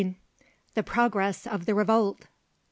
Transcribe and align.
THE 0.73 0.81
PROGRESS 0.81 1.45
OF 1.45 1.67
THE 1.67 1.75
REVOLT. 1.75 2.25